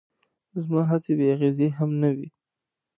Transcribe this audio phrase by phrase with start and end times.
[0.61, 2.27] زما هڅې بې اغېزې هم نه وې.